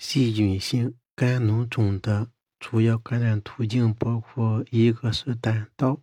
[0.00, 6.00] 细菌性肝脓肿的主要感染途径包括：一个是胆道，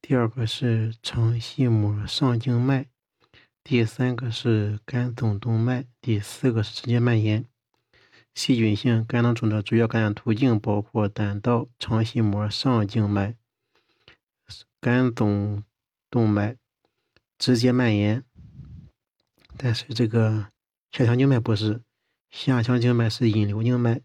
[0.00, 2.86] 第二个是肠系膜上静脉，
[3.62, 7.44] 第三个是肝总动脉，第四个是直接蔓延。
[8.34, 13.36] 细菌性肝脓肿的主要感染途径包括胆道、肠系膜上静脉、
[14.80, 15.62] 肝总
[16.10, 16.56] 动脉、
[17.36, 18.24] 直接蔓延。
[19.58, 20.48] 但是这个
[20.90, 21.82] 下腔静脉不是。
[22.30, 24.00] 下腔静脉是引流静脉。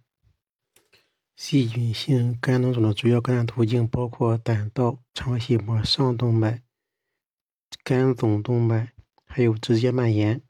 [1.36, 6.62] 细菌性肝脓肿的主要感染途径包括胆道、肠系膜上动脉、
[7.84, 8.94] 肝总动脉，
[9.26, 10.42] 还有直接蔓延。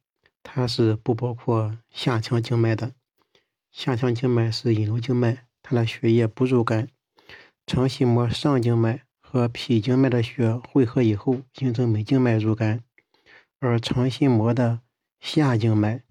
[0.44, 2.94] 它是不包括下腔静脉的。
[3.72, 6.90] 下腔静脉是引流静脉，它的血液不入肝。
[7.66, 12.84] 肠系膜上静脉和脾静脉的血汇合以后，形成门静脉入肝，
[13.60, 14.82] 而肠系膜的
[15.22, 16.04] 下静脉。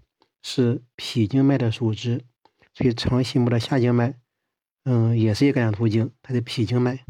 [0.43, 2.25] 是脾静脉的属支，
[2.75, 4.15] 所以肠系膜的下静脉，
[4.85, 7.05] 嗯，也是一个感染途径，它是脾静脉。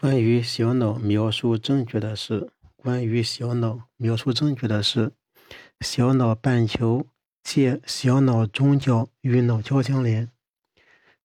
[0.00, 5.12] 关于小脑描述正确的是，关于小脑描述正确的是，
[5.80, 7.06] 小脑半球
[7.42, 10.30] 借小脑中角与脑桥相连，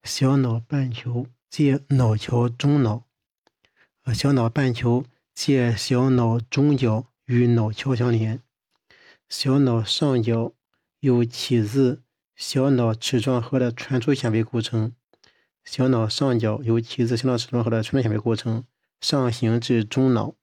[0.04, 3.06] 小脑半球借脑桥中脑，
[4.14, 8.43] 小脑半球借小脑中角与脑桥相连。
[9.36, 10.54] 小脑上角
[11.00, 12.04] 由起自
[12.36, 14.94] 小脑齿状核的传出纤维构成，
[15.66, 18.64] 小脑上角由起自小脑齿状核的传出纤维构成，
[19.02, 20.36] 上行至中脑。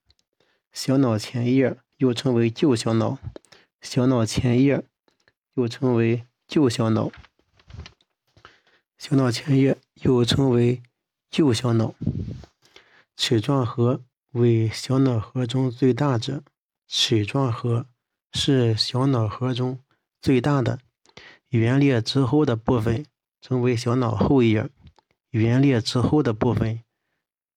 [0.73, 3.17] 小脑前叶又称为旧小脑，
[3.81, 4.83] 小脑前叶
[5.53, 7.09] 又称为旧小脑，
[8.97, 10.83] 小脑前叶又称为
[11.29, 11.95] 旧小脑。
[13.15, 16.43] 齿状核为小脑核中最大者，
[16.85, 17.85] 齿状核。
[18.33, 19.79] 是小脑核中
[20.21, 20.79] 最大的，
[21.49, 23.05] 圆裂之后的部分
[23.41, 24.69] 称为小脑后叶，
[25.31, 26.81] 圆裂之后的部分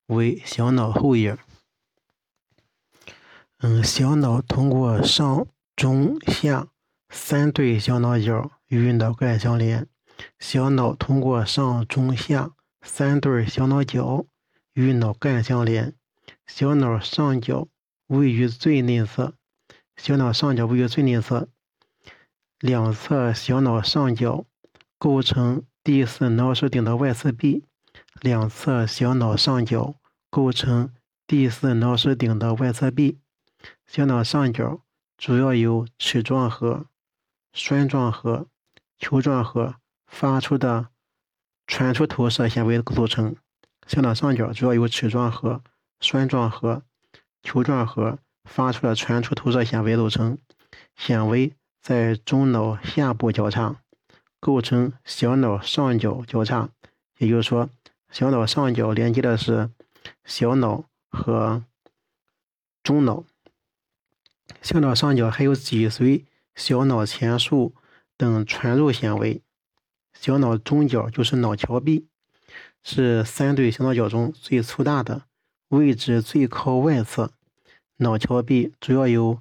[0.06, 1.38] 为小脑后叶。
[3.58, 5.46] 嗯，小脑通过上、
[5.76, 6.68] 中、下
[7.08, 9.86] 三对小脑角与脑干相连。
[10.38, 12.52] 小脑通过上、中、下
[12.82, 14.26] 三对小脑角
[14.74, 15.94] 与脑干相连。
[16.46, 17.68] 小脑上角
[18.08, 19.34] 位于最内侧。
[19.96, 21.48] 小脑上角位于最内侧，
[22.58, 24.44] 两侧小脑上角
[24.98, 27.64] 构成第四脑室顶的外侧壁，
[28.20, 29.94] 两侧小脑上角
[30.28, 30.92] 构成
[31.26, 33.18] 第四脑室顶的外侧壁。
[33.86, 34.82] 小脑上角
[35.16, 36.86] 主要由齿状核、
[37.52, 38.48] 栓状核、
[38.98, 39.76] 球状核
[40.06, 40.88] 发出的
[41.66, 43.34] 传出投射纤维组成。
[43.86, 45.62] 小脑上角主要由齿状核、
[46.00, 46.82] 栓状核、
[47.42, 48.18] 球状核。
[48.44, 50.38] 发出了传出投射纤维组成，
[50.96, 53.80] 纤维在中脑下部交叉，
[54.40, 56.70] 构成小脑上角交叉。
[57.18, 57.70] 也就是说，
[58.10, 59.70] 小脑上角连接的是
[60.24, 61.62] 小脑和
[62.82, 63.24] 中脑。
[64.60, 66.24] 小脑上角还有脊髓、
[66.54, 67.74] 小脑前束
[68.16, 69.42] 等传入纤维。
[70.12, 72.06] 小脑中角就是脑桥壁，
[72.82, 75.22] 是三对小脑角中最粗大的，
[75.68, 77.33] 位置最靠外侧。
[78.04, 79.40] 脑桥壁主要由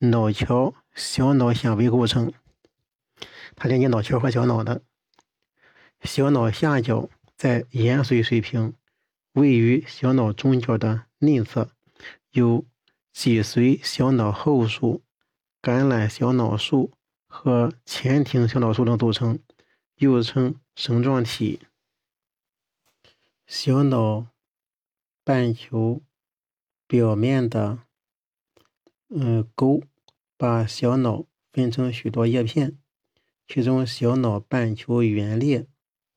[0.00, 2.30] 脑桥小脑纤维构成，
[3.56, 4.82] 它连接脑桥和小脑的。
[6.02, 8.74] 小脑下角在延髓水平，
[9.32, 11.70] 位于小脑中角的内侧，
[12.32, 12.66] 由
[13.14, 15.02] 脊髓小脑后束、
[15.62, 16.92] 橄榄小脑束
[17.26, 19.38] 和前庭小脑束等组成，
[19.96, 21.60] 又称绳状体。
[23.46, 24.26] 小脑
[25.24, 26.02] 半球
[26.86, 27.78] 表面的。
[29.14, 29.82] 嗯，沟
[30.38, 32.78] 把小脑分成许多叶片，
[33.46, 35.66] 其中小脑半球圆裂，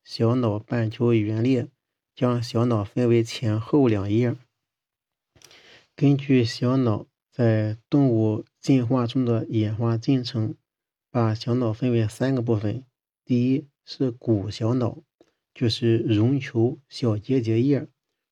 [0.02, 1.68] 小脑半球圆裂
[2.14, 4.34] 将小脑分为前后两叶。
[5.94, 10.54] 根据小脑在动物进化中的演化进程，
[11.10, 12.82] 把小脑分为三个部分。
[13.26, 15.02] 第一是古小脑，
[15.52, 17.86] 就是绒球小结节叶，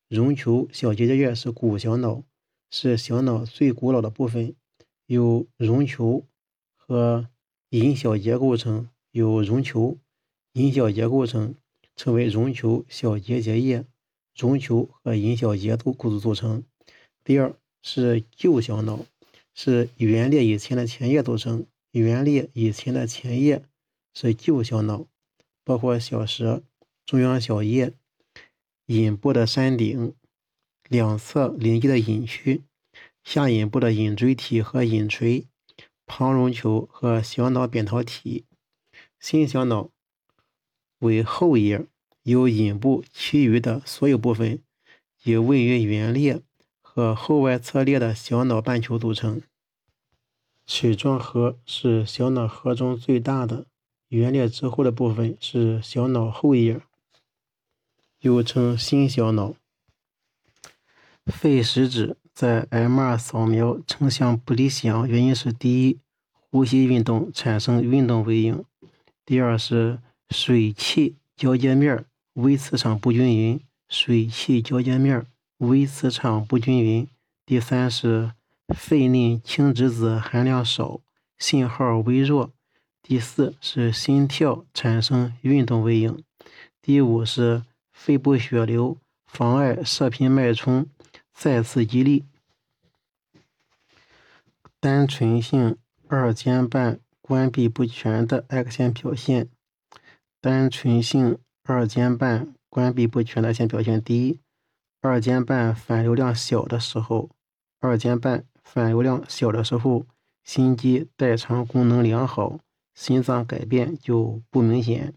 [0.08, 2.24] 绒球小结节叶是古小脑。
[2.70, 4.56] 是小脑最古老的部分，
[5.06, 6.24] 由绒球
[6.74, 7.28] 和
[7.70, 9.98] 银小节构成，由绒球、
[10.52, 11.54] 银小节构成，
[11.96, 13.84] 称为绒球小结节叶。
[14.36, 16.64] 绒球和银小节都构组成。
[17.22, 19.06] 第二是旧小脑，
[19.54, 23.62] 是圆裂以前的前叶组成，圆裂以前的前叶
[24.12, 25.06] 是旧小脑，
[25.62, 26.62] 包括小舌、
[27.06, 27.92] 中央小叶、
[28.86, 30.14] 隐部的山顶。
[30.90, 32.62] 两侧邻接的隐区、
[33.24, 35.46] 下眼部的隐锥体和隐锤、
[36.06, 38.44] 旁绒球和小脑扁桃体。
[39.18, 39.88] 新小脑
[40.98, 41.86] 为后叶，
[42.22, 44.62] 由阴部其余的所有部分
[45.22, 46.42] 以位于原裂
[46.82, 49.40] 和后外侧裂的小脑半球组成。
[50.66, 53.66] 齿状核是小脑核中最大的，
[54.08, 56.80] 原裂之后的部分是小脑后叶，
[58.20, 59.54] 又称新小脑。
[61.26, 66.00] 肺实质在 MR 扫描成像不理想，原因是：第一，
[66.50, 68.64] 呼吸运动产生运动微影；
[69.24, 70.00] 第二是
[70.30, 75.24] 水气交界面微磁场不均匀，水气交界面
[75.58, 77.06] 微磁场不均匀；
[77.46, 78.32] 第三是
[78.74, 81.00] 肺内氢质子含量少，
[81.38, 82.50] 信号微弱；
[83.00, 86.16] 第四是心跳产生运动微影；
[86.82, 90.88] 第五是肺部血流妨碍射频脉冲。
[91.34, 92.24] 再次激励。
[94.80, 95.76] 单纯性
[96.08, 99.48] 二尖瓣关闭不全的 X 线表现。
[100.40, 104.40] 单纯性二尖瓣关闭不全的线表现：第一，
[105.00, 107.30] 二尖瓣反流量小的时候，
[107.80, 110.04] 二尖瓣反流量小的时候，
[110.42, 112.58] 心肌代偿功能良好，
[112.94, 115.14] 心脏改变就不明显。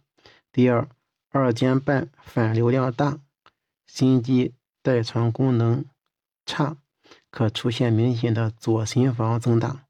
[0.54, 0.88] 第二，
[1.30, 3.20] 二尖瓣反流量大，
[3.86, 5.84] 心肌代偿功能。
[6.48, 6.78] 差
[7.30, 9.86] 可出现明显的左心房增大，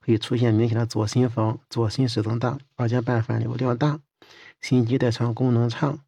[0.00, 2.56] 可以出现明显的左心房、左心室增大。
[2.76, 4.00] 二尖瓣反流量大，
[4.60, 5.98] 心肌代偿功能差，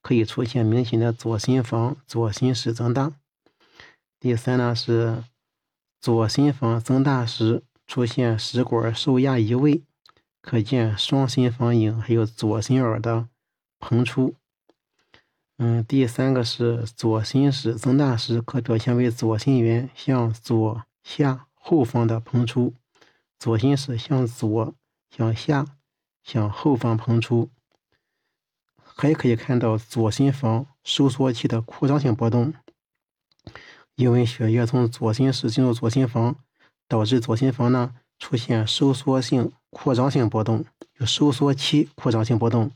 [0.00, 3.12] 可以出现明显的左心房、左心室增大。
[4.18, 5.24] 第三呢是
[6.00, 9.82] 左心房增大时出现食管受压移位，
[10.40, 13.28] 可见双心房影，还有左心耳的
[13.80, 14.36] 膨出。
[15.58, 22.74] 嗯，第三个是左心室增大时，可表现为左心源向左下后方的膨出，
[23.38, 24.74] 左心室向左、
[25.10, 25.66] 向下、
[26.24, 27.50] 向后方膨出。
[28.94, 32.52] 还可以看到左心房收缩期的扩张性波动，
[33.94, 36.36] 因为血液从左心室进入左心房，
[36.88, 40.64] 导致左心房呢出现收缩性扩张性波动，
[40.98, 42.70] 有收缩期扩张性波动，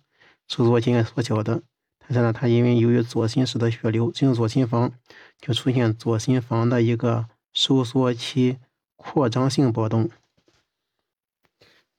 [0.49, 1.63] 收缩期应该缩小的。
[2.09, 4.93] 但是呢，它因为由于左心室的血流进入左心房，
[5.41, 8.59] 就出现左心房的一个收缩期
[8.95, 10.09] 扩张性波动。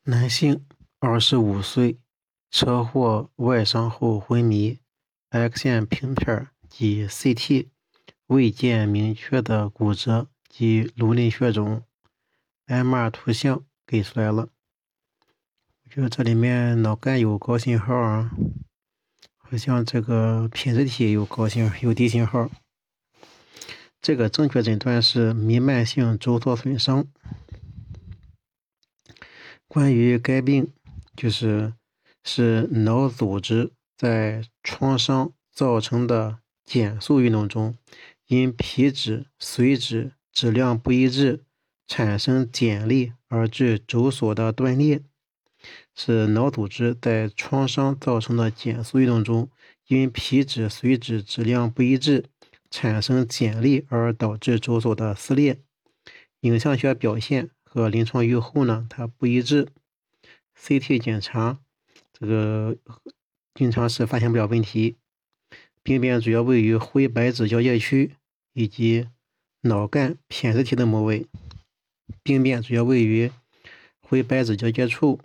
[0.03, 0.65] 男性，
[0.99, 1.99] 二十五岁，
[2.49, 4.79] 车祸外伤后昏迷
[5.29, 7.67] ，X 线平片及 CT
[8.27, 11.83] 未见明确的骨折及颅内血肿
[12.67, 14.47] ，MR 图像给出来了。
[15.83, 18.31] 我觉得这里面脑干有高信号啊。
[19.49, 22.49] 好像这个胼胝体有高信有低信号。
[24.01, 27.07] 这个正确诊断是弥漫性轴索损伤。
[29.69, 30.71] 关于该病，
[31.15, 31.73] 就是
[32.25, 37.77] 是脑组织在创伤造成的减速运动中，
[38.27, 41.45] 因皮质髓质质量不一致
[41.87, 45.01] 产生剪力而致轴索的断裂。
[45.95, 49.49] 是脑组织在创伤造成的减速运动中，
[49.87, 52.25] 因皮质髓质质量不一致
[52.69, 55.59] 产生剪力而导致轴索的撕裂。
[56.41, 59.67] 影像学表现和临床预后呢，它不一致。
[60.59, 61.59] CT 检查
[62.13, 62.77] 这个
[63.53, 64.97] 经常是发现不了问题。
[65.83, 68.15] 病变主要位于灰白质交界区
[68.53, 69.07] 以及
[69.61, 71.27] 脑干胼胝体的某位。
[72.23, 73.31] 病变主要位于
[74.09, 75.19] 灰白子交接处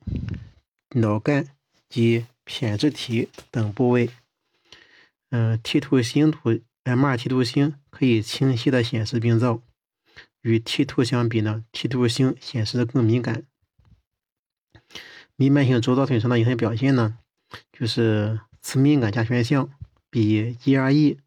[0.96, 1.46] 脑干
[1.88, 4.10] 及胼胝体等部位。
[5.30, 9.62] 嗯 t 图形图 mrt 图形可以清晰的显示病灶
[10.42, 13.44] 与 t 图相比呢 t 图形显示的更敏感。
[15.36, 17.16] 弥漫性轴造损伤的影响表现呢
[17.72, 19.70] 就是磁敏感加宣像
[20.10, 21.18] 比 gre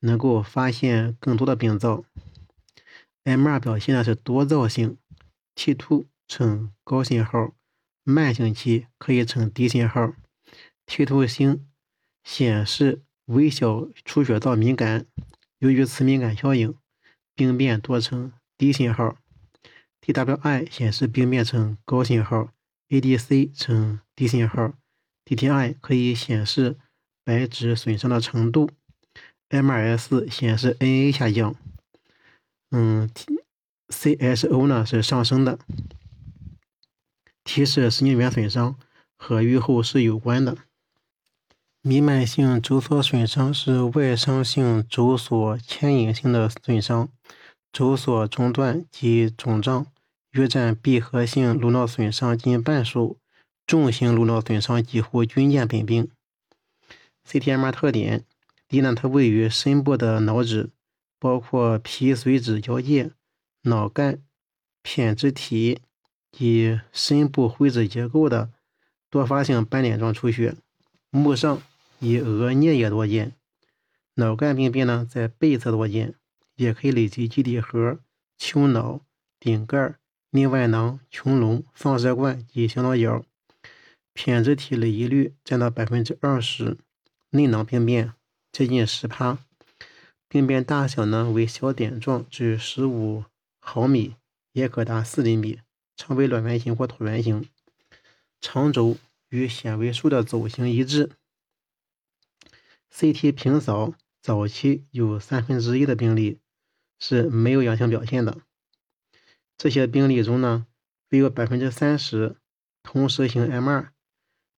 [0.00, 2.04] 能够发现更多的病灶。
[3.24, 4.96] Mr 表现呢是多灶性
[5.54, 7.54] t 图呈高信号，
[8.02, 10.14] 慢性期可以呈低信号。
[10.86, 11.66] 剃头星
[12.22, 15.06] 显示微小出血道敏感，
[15.58, 16.74] 由于磁敏感效应，
[17.34, 19.16] 病变多呈低信号。
[20.00, 22.50] TWI 显示病变呈高信号
[22.90, 24.74] ，ADC 呈低信号
[25.24, 26.76] ，DTI 可以显示
[27.24, 28.70] 白质损伤的程度
[29.48, 31.56] ，MRS 显示 NA 下降，
[32.70, 33.08] 嗯
[33.88, 35.58] ，CSO 呢是上升的。
[37.44, 38.76] 提示神经元损伤
[39.16, 40.56] 和预后是有关的。
[41.82, 47.10] 弥漫性轴索损伤是外伤性轴索牵引性的损伤，
[47.70, 49.86] 轴索中断及肿胀
[50.30, 53.18] 约占闭合性颅脑损伤近半数。
[53.66, 56.10] 重型颅脑损伤几乎均见本病。
[57.26, 58.24] CT-MR 特点：
[58.68, 60.68] 第一呢，它位于深部的脑质，
[61.18, 63.12] 包括皮髓质交界、
[63.62, 64.20] 脑干、
[64.82, 65.80] 胼胝体
[66.36, 68.50] 及深部灰质结构的
[69.08, 70.56] 多发性斑点状出血。
[71.10, 71.62] 目上
[72.00, 73.32] 以额颞叶多见。
[74.14, 76.14] 脑干病变呢，在背侧多见，
[76.56, 77.98] 也可以累及基底核、
[78.36, 79.00] 丘脑、
[79.38, 79.94] 顶盖、
[80.30, 83.24] 内外囊、穹隆、放射冠及小脑角。
[84.14, 86.76] 胼胝体累积率占到百分之二十。
[87.30, 88.12] 内囊病变
[88.52, 89.38] 接近十趴，
[90.28, 93.24] 病变大小呢为小点状至十五
[93.58, 94.14] 毫米，
[94.52, 95.58] 也可达四厘米，
[95.96, 97.48] 常为卵圆形或椭圆形，
[98.40, 98.96] 长轴
[99.28, 101.10] 与纤维束的走形一致。
[102.92, 106.38] CT 平扫早期有三分之一的病例
[106.98, 108.38] 是没有阳性表现的，
[109.56, 110.66] 这些病例中呢，
[111.08, 112.36] 约有百分之三十
[112.82, 113.88] 同时性 MR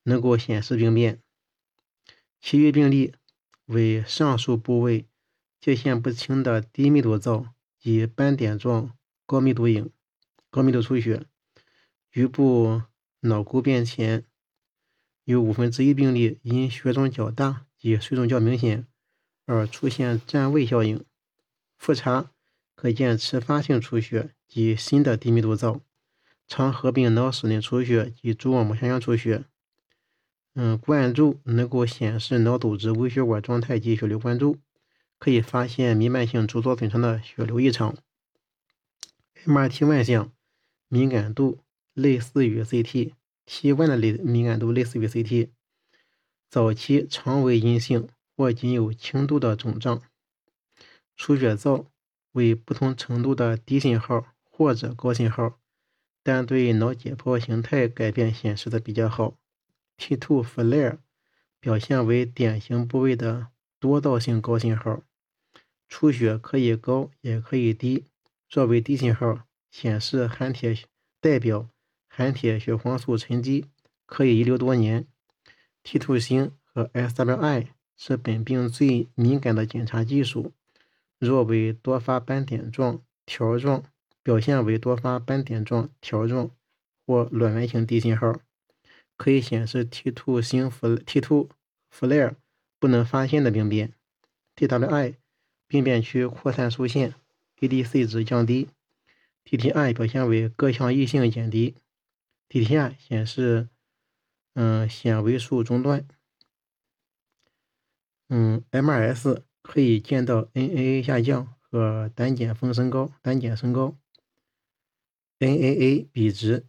[0.03, 1.23] 能够显示病变。
[2.41, 3.15] 其余病例
[3.65, 5.07] 为上述部位
[5.61, 9.91] 界限不清的低密度灶及斑点状高密度影、
[10.57, 11.27] 高密度出血。
[12.11, 12.81] 局部
[13.21, 14.25] 脑沟变浅，
[15.25, 18.87] 有五分之一病例因血肿较大及水肿较明显
[19.45, 21.05] 而出现占位效应。
[21.77, 22.31] 复查
[22.75, 25.83] 可见迟发性出血及新的低密度灶，
[26.49, 29.45] 常合并脑室内出血及蛛网膜下腔出血。
[30.55, 34.57] 嗯，灌注能够显示脑组织微血管状态及血流灌注，
[35.19, 37.95] 可以发现弥漫性轴索损伤的血流异常。
[39.45, 40.33] MRT 万向
[40.89, 41.59] 敏感度
[41.93, 45.51] 类似于 CT，T1 的类敏感度类似于 CT。
[46.49, 50.03] 早期常为阴性或仅有轻度的肿胀。
[51.17, 51.91] 出血灶
[52.33, 55.59] 为不同程度的低信号或者高信号，
[56.23, 59.39] 但对脑解剖形态改变显示的比较好。
[59.99, 60.99] T2 flare
[61.59, 63.49] 表现为典型部位的
[63.81, 65.03] 多道性高信号，
[65.89, 68.05] 出血可以高也可以低。
[68.49, 69.46] 作为低信号，
[69.79, 70.75] 显示含铁
[71.21, 71.69] 代表
[72.09, 73.67] 含铁血黄素沉积，
[74.07, 75.07] 可以遗留多年。
[75.85, 80.55] T2 星和 SWI 是本病最敏感的检查技术。
[81.19, 83.85] 若为多发斑点状、条状，
[84.23, 86.51] 表现为多发斑点状、条状
[87.07, 88.41] 或卵圆形低信号。
[89.19, 91.51] 可以显示 T2 星 T2
[91.95, 92.37] flare
[92.79, 93.93] 不能发现的病变
[94.57, 95.17] ，TWI
[95.69, 97.13] 病变区扩散受限
[97.61, 98.69] ，ADC 值降低
[99.47, 101.77] ，TTI 表现为各项异性减低
[102.51, 103.71] ，TTI 显示
[104.53, 106.07] 嗯纤维束中断，
[108.29, 113.97] 嗯 MRS 可以见到 NAA 下降和胆碱峰升高，胆碱升高
[115.39, 116.67] ，NAA 比值。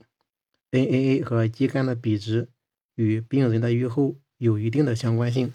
[0.69, 2.49] NAA 和肌酐的比值
[2.95, 5.53] 与病人的预后有一定的相关性。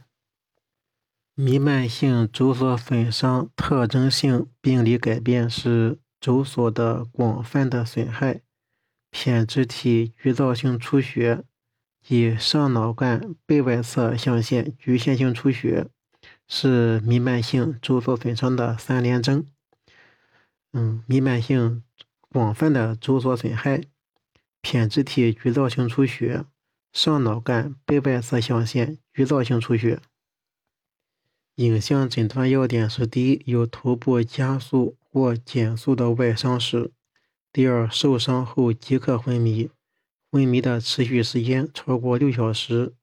[1.35, 8.43] 弥漫性轴索损伤特征性病理改变是轴索的广泛的损害，
[9.11, 11.43] 胼胝体局灶性出血
[12.01, 15.89] 及上脑干背外侧象限局限性出血
[16.47, 19.45] 是弥漫性轴索损伤的三联征。
[20.73, 21.83] 嗯，弥漫性
[22.29, 23.83] 广泛的轴索损害。
[24.63, 26.45] 胼胝体局灶性出血，
[26.93, 30.01] 上脑干背外侧象限局灶性出血。
[31.57, 36.91] 影像诊断要点是：第一，有头部加速或减速的外伤史；
[37.53, 39.69] 第二，受伤后即刻昏迷，
[40.31, 42.95] 昏迷的持续时间超过六小时；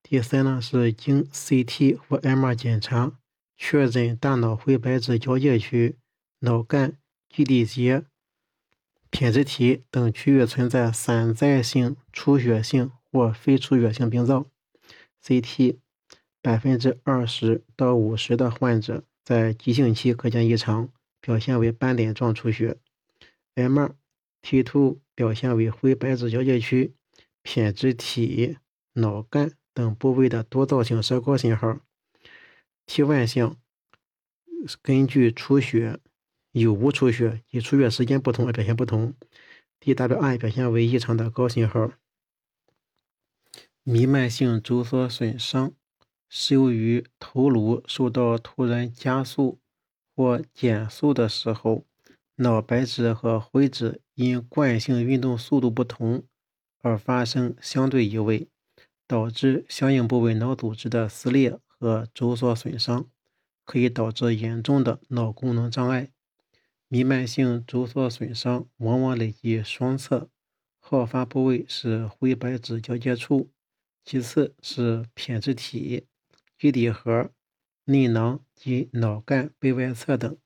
[0.00, 3.18] 第三呢是经 CT 或 MR 检查
[3.56, 5.96] 确诊大脑灰白质交界区、
[6.40, 6.96] 脑干
[7.28, 8.04] 基底节。
[9.10, 14.46] 胼胝体等区域存在散在性出血性或非出血性病灶
[15.24, 15.78] ，CT
[16.42, 20.88] 百分之二十到五十的患者在急性期可见异常，
[21.24, 22.76] 表现为斑点状出血
[23.54, 23.92] ，M、
[24.42, 26.94] T2 表现为灰白质交界区、
[27.42, 28.58] 胼胝体、
[28.92, 31.80] 脑干等部位的多灶性稍高信号
[32.86, 33.56] ；T1 项
[34.82, 36.00] 根据出血。
[36.54, 39.14] 有无出血及出血时间不同而表现不同。
[39.80, 41.90] DWI 表现为异常的高信号。
[43.82, 45.74] 弥漫性轴索损伤
[46.28, 49.58] 是由于头颅受到突然加速
[50.14, 51.84] 或减速的时候，
[52.36, 56.24] 脑白质和灰质因惯性运动速度不同
[56.80, 58.48] 而发生相对移位，
[59.06, 63.08] 导致相应部位脑组织的撕裂和轴索损伤，
[63.64, 66.10] 可以导致严重的脑功能障碍。
[66.88, 70.28] 弥漫性轴索损伤往往累及双侧
[70.78, 73.50] 好发部位是灰白质交界处，
[74.04, 76.06] 其次是胼胝体、
[76.58, 77.30] 基底核、
[77.84, 80.36] 内囊及脑干背外侧等。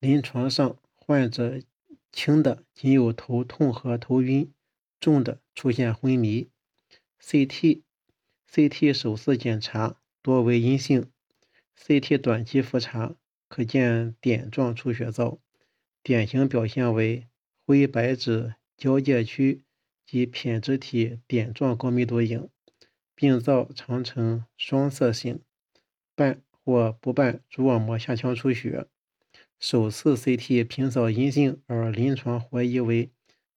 [0.00, 1.60] 临床上，患者
[2.12, 4.52] 轻的仅有头痛和头晕，
[5.00, 6.50] 重的出现昏迷。
[7.20, 11.10] CT，CT 首次检查多为阴性
[11.78, 13.16] ，CT 短期复查
[13.48, 15.38] 可见点状出血灶，
[16.02, 17.28] 典型表现为
[17.64, 18.54] 灰白质。
[18.76, 19.62] 交界区
[20.04, 22.50] 及胼胝体点状高密度影，
[23.14, 25.40] 病灶常呈双色性，
[26.14, 28.86] 伴或不伴蛛网膜下腔出血。
[29.58, 33.10] 首次 CT 平扫阴性而临床怀疑为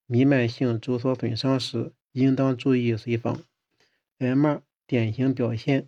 [0.06, 3.42] 弥漫性轴索损伤时，应当注意随访。
[4.18, 5.86] MR 典型表现，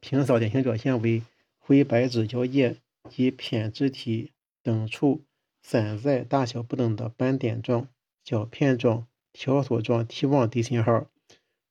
[0.00, 1.22] 平扫典型表现为
[1.58, 2.76] 灰白质交界
[3.08, 5.24] 及胼胝体等处
[5.62, 7.88] 散在大小不等的斑点状。
[8.22, 11.06] 小片状、条索状 T1 低信号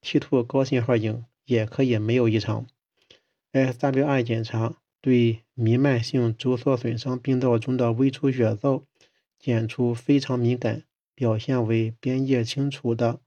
[0.04, 2.68] ，T2 高信号影也可以没有异常。
[3.54, 8.84] SWI 检查对弥漫性轴索损伤病灶中的微出血灶
[9.38, 10.84] 检出非常敏感，
[11.14, 13.22] 表现为边界清楚的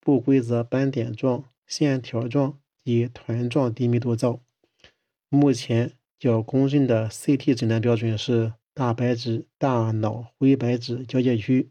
[0.00, 4.40] 不规则斑点状、线条状及团状低密度灶。
[5.28, 11.70] 目前较公认的 CT 诊断标准是大白质大脑灰白质交界区。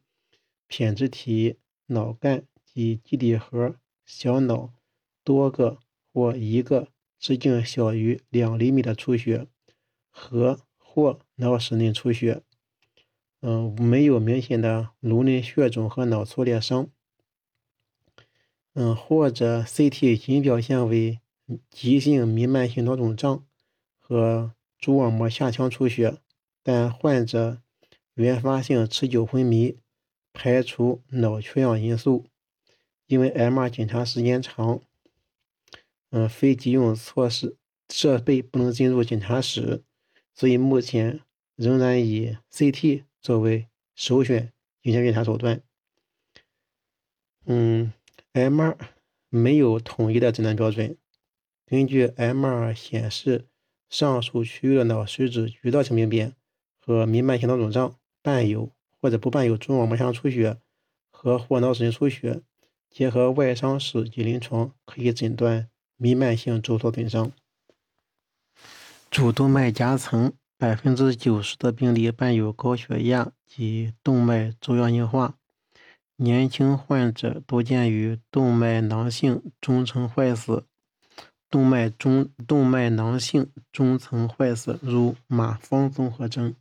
[0.69, 1.57] 胼胝体、
[1.87, 4.73] 脑干及基底核、小脑
[5.23, 5.79] 多个
[6.11, 9.47] 或一个直径小于两厘米的出血
[10.09, 12.41] 和或脑室内出血，
[13.41, 16.89] 嗯，没有明显的颅内血肿和脑挫裂伤，
[18.73, 21.19] 嗯，或者 CT 仅表现为
[21.69, 23.45] 急性弥漫性脑肿胀
[23.99, 26.17] 和蛛网膜下腔出血，
[26.63, 27.61] 但患者
[28.13, 29.77] 原发性持久昏迷。
[30.37, 32.25] 排除脑缺氧因素，
[33.07, 34.81] 因为 MR 检查时间长，
[36.15, 37.57] 嗯，非急用措施
[37.89, 39.83] 设备不能进入检查室，
[40.33, 41.19] 所以目前
[41.57, 45.61] 仍然以 CT 作为首选影像检查手段。
[47.45, 47.91] 嗯
[48.31, 48.77] ，MR
[49.27, 50.97] 没有统一的诊断标准，
[51.65, 53.49] 根据 MR 显示
[53.89, 56.33] 上述区域的脑实质局灶性病变
[56.79, 58.71] 和弥漫性脑肿胀伴有。
[59.01, 60.57] 或者不伴有蛛网膜下出血
[61.11, 62.41] 和或脑室内出血，
[62.89, 67.31] 结合外伤史及临床，可以诊断弥漫性轴索损伤。
[69.09, 75.35] 主动脉夹层，百分之九十的病例伴有高血压及动脉粥样硬化，
[76.17, 80.65] 年轻患者多见于动脉囊性中层坏死、
[81.49, 86.55] 动脉中动脉囊性中层坏死，如马方综合征。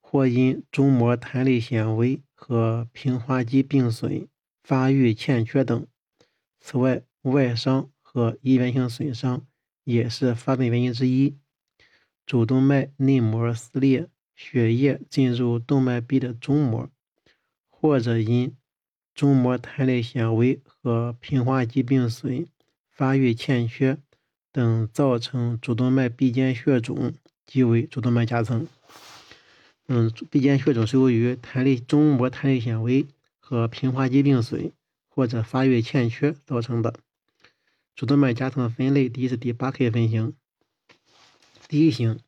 [0.00, 4.26] 或因中膜弹力纤维和平滑肌病损、
[4.62, 5.86] 发育欠缺等。
[6.58, 9.46] 此外，外伤和遗源性损伤
[9.84, 11.36] 也是发病原因之一。
[12.24, 16.88] 主动脉内膜撕裂，血液进入动脉壁的中膜，
[17.68, 18.56] 或者因
[19.14, 22.46] 中膜弹力纤维和平滑肌病损、
[22.90, 23.98] 发育欠缺
[24.50, 27.12] 等造成主动脉壁间血肿，
[27.44, 28.66] 即为主动脉夹层。
[29.86, 33.06] 嗯，壁间血肿是由于弹力中膜弹力纤维
[33.38, 34.72] 和平滑肌病损
[35.08, 36.94] 或者发育欠缺造成的。
[37.98, 40.36] 主动脉夹层分类第一是第八 K 分型。
[41.66, 42.20] 第一型，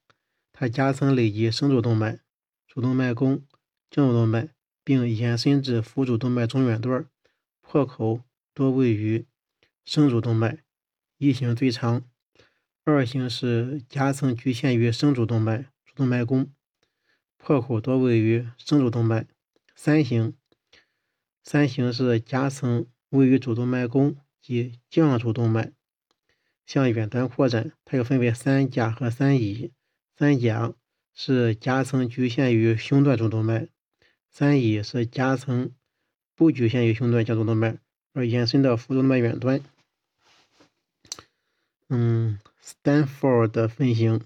[0.50, 2.18] 它夹层累及升主动脉、
[2.66, 3.46] 主动脉弓、
[3.88, 4.48] 静主动脉，
[4.83, 7.06] 并延伸至腹主动脉中远段，
[7.61, 9.28] 破口多位于
[9.85, 10.59] 升主动脉。
[11.18, 12.04] 一型最长。
[12.83, 16.52] 二型是夹层局限于升主动脉、主动脉弓。
[17.37, 19.28] 破口多位于升主动脉，
[19.76, 20.37] 三型，
[21.44, 25.72] 三型是夹层位于主动脉弓及降主动脉，
[26.66, 27.72] 向远端扩展。
[27.85, 29.72] 它又分为三甲和三乙。
[30.16, 30.74] 三甲
[31.14, 33.68] 是夹层局限于胸段主动脉，
[34.31, 35.72] 三乙是夹层
[36.35, 37.79] 不局限于胸段降主动脉，
[38.12, 39.61] 而延伸到副动脉远端。
[41.88, 44.22] 嗯，Stanford 的分型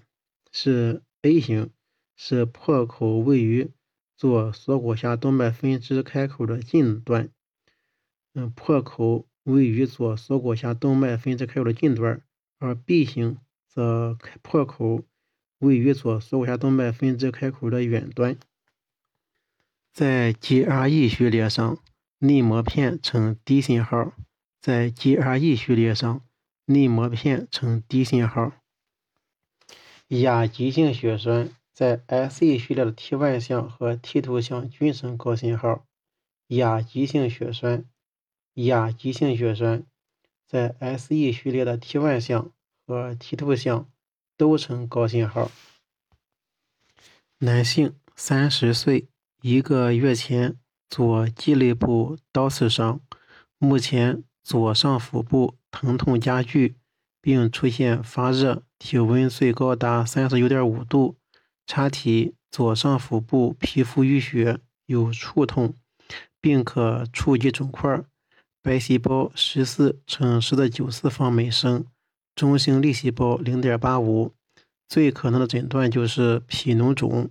[0.51, 1.71] 是 A 型。
[2.17, 3.71] 是破口位于
[4.15, 7.29] 左锁骨下动脉分支开口的近端，
[8.33, 12.21] 嗯，破口位于左锁骨下动脉分支开口的近端，
[12.59, 15.05] 而 B 型则破口
[15.59, 18.37] 位于左锁骨下动脉分支开口的远端。
[19.93, 21.79] 在 GRE 序列上，
[22.19, 24.13] 内膜片呈低信号；
[24.59, 26.21] 在 GRE 序列上，
[26.65, 28.51] 内膜片呈低信号。
[30.09, 31.49] 亚急性血栓。
[31.75, 35.85] 在 SE 序列的 T1 项和 T2 项均呈高信号，
[36.47, 37.83] 亚急性血栓。
[38.55, 39.85] 亚急性血栓
[40.47, 42.51] 在 SE 序列的 T1 项
[42.87, 43.89] 和 T2 项
[44.37, 45.51] 都呈高信号。
[47.39, 49.07] 男性，三十岁，
[49.41, 50.57] 一个月前
[50.89, 53.01] 左肌肋部刀刺伤，
[53.57, 56.75] 目前左上腹部疼痛加剧，
[57.19, 61.17] 并出现发热，体温最高达三十九点五度。
[61.67, 65.75] 查体左上腹部皮肤淤血，有触痛，
[66.39, 68.05] 并可触及肿块。
[68.65, 71.85] 白细胞十四乘十的九次方每升，
[72.33, 74.33] 中性粒细胞零点八五。
[74.87, 77.29] 最可能的诊断就是脾脓肿。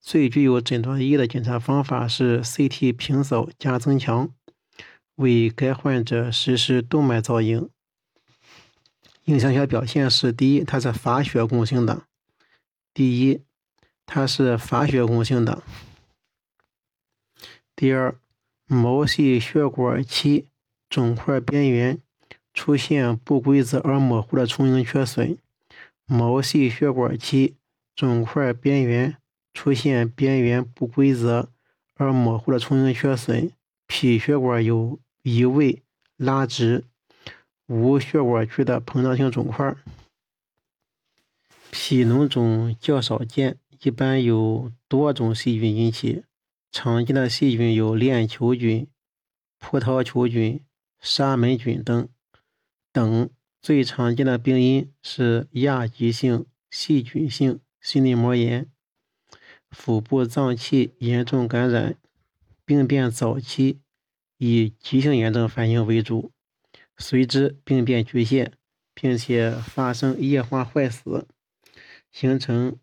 [0.00, 4.34] 最具有诊断意义的检查方法是 CT 平扫加增强，
[5.14, 7.70] 为该患者实施动脉造影。
[9.26, 12.02] 影像学表现是：第一，它是发血共性的；
[12.92, 13.42] 第一，
[14.04, 15.62] 它是发血共性的；
[17.76, 18.18] 第二。
[18.70, 20.46] 毛细血管期
[20.90, 21.98] 肿块边缘
[22.52, 25.38] 出现不规则而模糊的充盈缺损。
[26.04, 27.56] 毛细血管期
[27.96, 29.16] 肿块边缘
[29.54, 31.50] 出现边缘不规则
[31.94, 33.50] 而模糊的充盈缺损。
[33.86, 35.82] 皮血管有移位、
[36.18, 36.84] 拉直，
[37.68, 39.74] 无血管区的膨胀性肿块。
[41.70, 46.22] 皮脓肿较少见，一般由多种细菌引起。
[46.70, 48.86] 常见的细菌有链球菌、
[49.58, 50.64] 葡萄球菌、
[51.00, 52.08] 沙门菌等
[52.92, 53.30] 等。
[53.60, 58.70] 最常见的病因是亚急性细菌性心内膜炎。
[59.70, 61.96] 腹部脏器严重感染，
[62.64, 63.80] 病变早期
[64.38, 66.30] 以急性炎症反应为主，
[66.96, 68.52] 随之病变局限，
[68.94, 71.26] 并且发生液化坏死，
[72.12, 72.78] 形成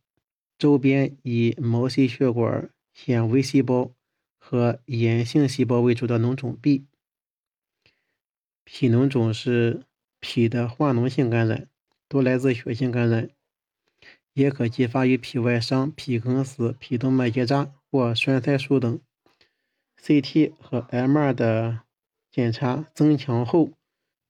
[0.58, 2.70] 周边以毛细血管。
[2.96, 3.92] 纤维细胞
[4.38, 6.86] 和炎性细胞为主的脓肿壁，
[8.64, 9.84] 脾脓肿是
[10.22, 11.68] 脾的化脓性感染，
[12.08, 13.30] 多来自血性感染，
[14.32, 19.02] 也可继发于皮外伤、皮梗死、皮动脉结扎或栓塞术等。
[20.02, 21.82] CT 和 MR 的
[22.32, 23.72] 检查增强后，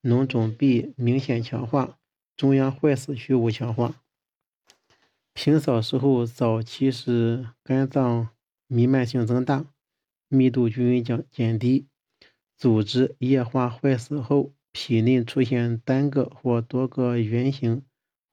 [0.02, 2.00] 脓肿壁明显强化，
[2.36, 4.02] 中央坏死区无强化。
[5.34, 8.35] 平扫时候早期是肝脏。
[8.68, 9.66] 弥漫性增大，
[10.28, 11.88] 密度均匀降减低，
[12.58, 17.84] 组织液化坏死后，皮内出现单个或多个圆形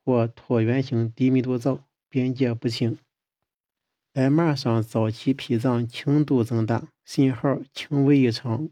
[0.04, 2.98] 或椭圆形低密度灶，边界不清。
[4.14, 8.68] MR 上早期脾脏轻度增大，信号轻微异常。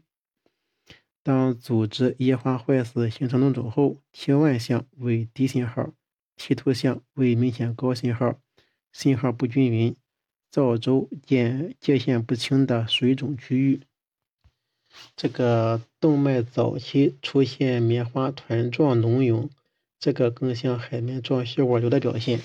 [1.23, 5.93] 当组织液化坏死形成脓肿后，T1 项为低信号
[6.37, 8.39] ，T2 项为明显高信号，
[8.91, 9.95] 信号不均匀。
[10.51, 13.81] 灶周见界限不清的水肿区域，
[15.15, 19.49] 这个动脉早期出现棉花团状脓涌，
[19.97, 22.41] 这个更像海绵状血管瘤的表现。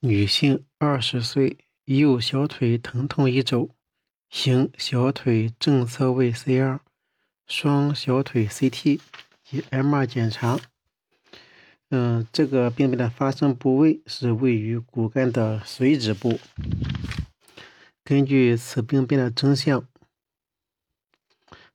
[0.00, 3.70] 女性，二十岁，右小腿疼痛一周，
[4.28, 6.80] 行小腿正侧位 CR，
[7.46, 9.00] 双小腿 CT
[9.42, 10.60] 及 MR 检查。
[11.96, 16.40] 嗯，这个病变的发生部位是位于骨干的髓质部。
[18.02, 19.86] 根据此病变的征象，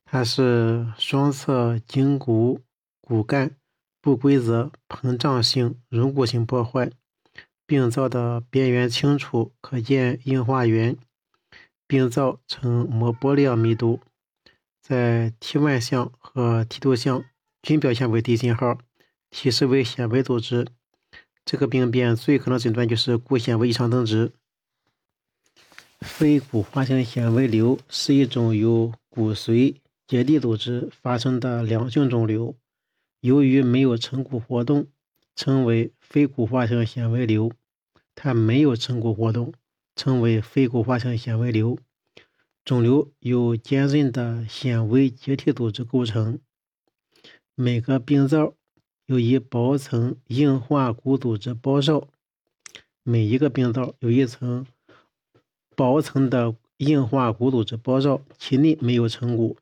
[0.03, 2.59] 它是双侧颈骨
[2.99, 3.55] 骨干
[4.01, 6.91] 不规则、膨胀性、溶骨性破坏。
[7.65, 10.97] 病灶的边缘清楚，可见硬化源。
[11.87, 14.01] 病灶呈磨玻璃样密度，
[14.81, 17.23] 在 T1 项和 T2 项
[17.61, 18.79] 均表现为低信号。
[19.29, 20.67] 提示为纤维组织，
[21.45, 24.31] 这个病变最可能诊断就是骨纤维异常增殖。
[26.01, 29.75] 非骨化性纤维瘤是一种由骨髓
[30.07, 32.55] 结缔组织发生的良性肿瘤，
[33.19, 34.87] 由于没有成骨活动，
[35.35, 37.51] 称为非骨化性纤维瘤。
[38.15, 39.53] 它没有成骨活动，
[39.95, 41.77] 称为非骨化性纤维瘤。
[42.65, 46.39] 肿瘤由坚韧的纤维结缔组织构成，
[47.55, 48.55] 每个病灶。
[49.09, 52.07] 有一薄层硬化骨组织包绕，
[53.01, 54.67] 每一个病灶有一层
[55.75, 59.57] 薄层的硬化骨组织包绕，其内没有成骨。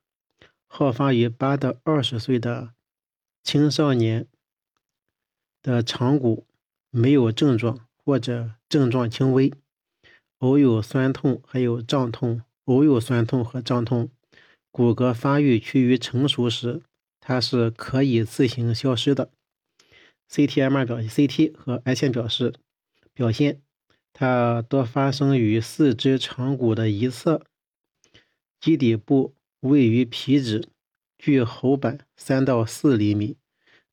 [0.68, 2.74] 好发于八到二十岁的
[3.42, 4.28] 青少年
[5.62, 6.46] 的长骨
[6.90, 9.54] 没有症状或者症状轻微，
[10.40, 14.10] 偶有酸痛，还有胀痛，偶有酸痛和胀痛。
[14.72, 16.82] 骨骼发育趋于成熟时，
[17.22, 19.30] 它是可以自行消失的。
[20.32, 22.54] CT-MR 表现，CT 和 X 线表示
[23.14, 23.62] 表现，
[24.14, 27.46] 它多发生于四肢长骨的一侧，
[28.60, 30.68] 基底部位于皮质，
[31.18, 33.38] 距喉板三到四厘米，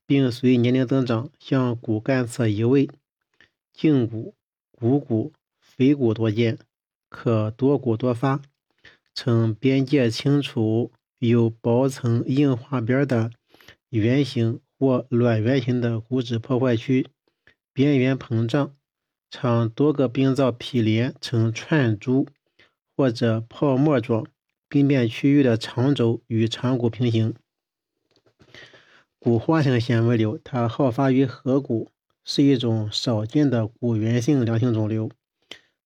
[0.06, 2.88] 并随年龄增长向骨干侧移位。
[3.76, 4.34] 胫骨、
[4.70, 6.58] 股骨、腓骨多见，
[7.08, 8.40] 可多骨多发，
[9.14, 13.30] 呈边界清楚、有薄层硬化边的
[13.88, 17.08] 圆形或卵圆形的骨质破坏区，
[17.72, 18.74] 边缘膨胀，
[19.30, 22.26] 常多个病灶毗连成串珠
[22.96, 24.26] 或者泡沫状。
[24.66, 27.34] 病变区域的长轴与长骨平行。
[29.20, 31.92] 骨化性纤维瘤，它好发于颌骨，
[32.24, 35.08] 是一种少见的骨源性良性肿瘤。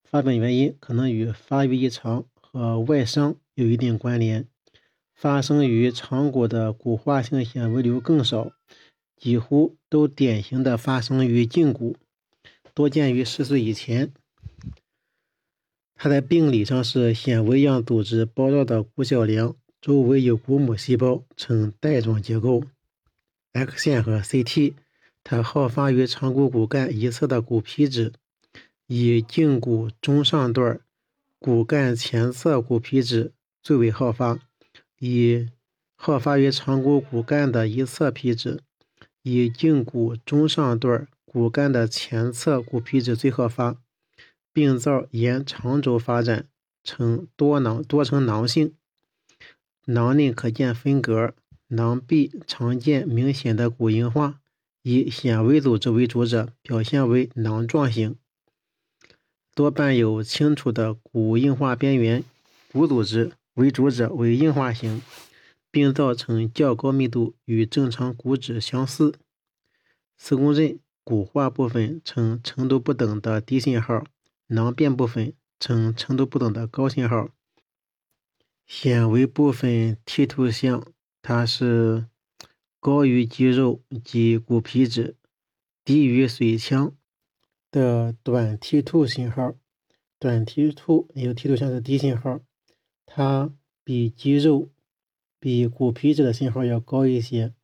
[0.04, 4.48] 发病原因可能与发育异常和外伤有一定关联。
[5.20, 8.52] 发生于长骨的骨化性纤维瘤更少，
[9.16, 11.96] 几乎都典型的发生于胫骨，
[12.72, 14.12] 多见于十岁以前。
[15.96, 22.62] 它在病理上是纤维样组织包绕的骨小梁，周围有骨母细胞，呈带状结构。
[23.54, 24.74] X 线和 CT，
[25.24, 28.12] 它好发于长骨骨干一侧的骨皮质，
[28.86, 30.80] 以胫骨中上段
[31.40, 34.38] 骨干前侧骨皮质最为好发，
[34.98, 35.48] 以
[35.96, 38.60] 好发于长骨骨干的一侧皮质，
[39.22, 43.76] 以胫骨中上段骨干的前侧骨皮质最好发。
[44.52, 46.48] 病灶沿长轴发展，
[46.82, 48.74] 呈多囊多呈囊性，
[49.84, 51.34] 囊内可见分隔，
[51.68, 54.40] 囊壁常见明显的骨硬化，
[54.82, 58.16] 以纤维组织为主者，表现为囊状型，
[59.54, 62.24] 多伴有清楚的骨硬化边缘。
[62.72, 65.02] 骨组织为主者为硬化型，
[65.70, 69.14] 并造成较高密度，与正常骨质相似。
[70.16, 74.04] 磁共振骨化部分呈程度不等的低信号。
[74.50, 77.28] 囊变部分呈程度不等的高信号，
[78.64, 80.86] 纤维部分 T 图像，
[81.20, 82.06] 它是
[82.80, 85.16] 高于肌肉及骨皮质，
[85.84, 86.96] 低于髓腔
[87.70, 89.54] 的短 T 图信号。
[90.18, 92.40] 短 T 凸有 T 图像是低信号，
[93.10, 93.50] 它
[93.82, 94.68] 比肌肉、
[95.40, 97.54] 比骨皮质的信号要高一些，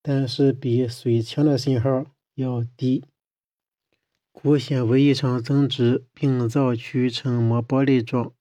[0.00, 3.04] 但是比髓腔的信号要低。
[4.30, 8.32] 骨纤维异常增殖，病灶区呈磨玻璃状，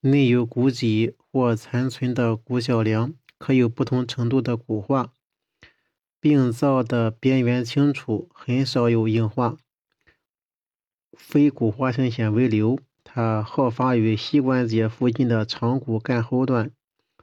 [0.00, 5.12] 内有骨脊或残存的骨小梁，可有不同程度的骨化。
[6.20, 9.56] 病灶的边缘清楚，很少有硬化。
[11.12, 12.78] 非骨化性纤维瘤，
[13.10, 16.70] 它好发于膝关节附近的长骨干后段，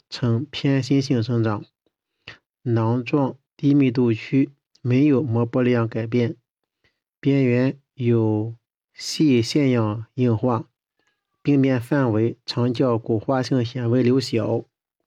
[0.10, 1.64] 呈偏心性生长，
[2.64, 4.50] 囊状低密度区，
[4.82, 6.36] 没有膜玻璃样改变，
[7.20, 7.80] 边缘。
[7.94, 8.58] 有
[8.94, 10.68] 细腺样硬化，
[11.42, 14.66] 病变范围常较骨化性纤维瘤小。